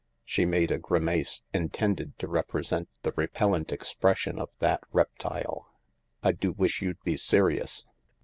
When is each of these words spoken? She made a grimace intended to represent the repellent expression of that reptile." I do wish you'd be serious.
She 0.25 0.45
made 0.47 0.71
a 0.71 0.79
grimace 0.79 1.43
intended 1.53 2.17
to 2.17 2.27
represent 2.27 2.89
the 3.03 3.11
repellent 3.15 3.71
expression 3.71 4.39
of 4.39 4.49
that 4.57 4.81
reptile." 4.91 5.69
I 6.23 6.31
do 6.31 6.53
wish 6.53 6.81
you'd 6.81 7.03
be 7.03 7.17
serious. 7.17 7.85